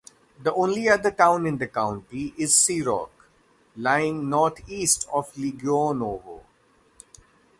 [0.41, 3.11] The only other town in the county is Serock,
[3.77, 6.41] lying north-east of Legionowo.